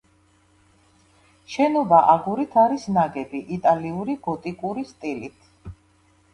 [1.55, 5.51] შენობა აგურით არის ნაგები, იტალიური გოტიკური სტილით.